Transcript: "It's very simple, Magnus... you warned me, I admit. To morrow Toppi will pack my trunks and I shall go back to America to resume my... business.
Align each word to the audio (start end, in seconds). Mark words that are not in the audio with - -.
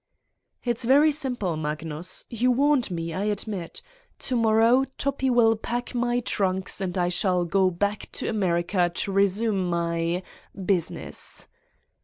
"It's 0.63 0.83
very 0.83 1.11
simple, 1.11 1.55
Magnus... 1.55 2.25
you 2.27 2.51
warned 2.51 2.89
me, 2.89 3.13
I 3.13 3.25
admit. 3.25 3.83
To 4.31 4.35
morrow 4.35 4.85
Toppi 4.97 5.29
will 5.29 5.55
pack 5.55 5.93
my 5.93 6.21
trunks 6.21 6.81
and 6.81 6.97
I 6.97 7.09
shall 7.09 7.45
go 7.45 7.69
back 7.69 8.09
to 8.13 8.27
America 8.27 8.89
to 8.91 9.11
resume 9.11 9.69
my... 9.69 10.23
business. 10.65 11.45